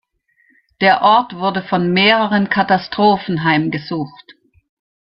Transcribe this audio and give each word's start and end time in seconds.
Der 0.81 1.03
Ort 1.03 1.35
wurde 1.35 1.61
von 1.61 1.93
mehreren 1.93 2.49
Katastrophen 2.49 3.43
heimgesucht. 3.43 4.33